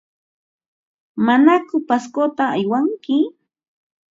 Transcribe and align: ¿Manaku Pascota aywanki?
¿Manaku 1.25 1.75
Pascota 1.89 2.45
aywanki? 2.57 3.17